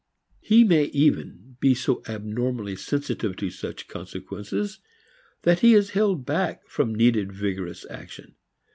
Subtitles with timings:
[0.39, 4.79] He may even be so abnormally sensitive to such consequences
[5.43, 8.33] that he is held back from needed vigorous action.